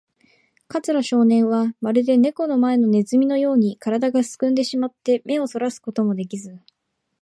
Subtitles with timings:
[0.67, 6.59] 桂少年は、まるでネコの前のネズミのように、からだがすくんでしまって、目をそらすこともできず、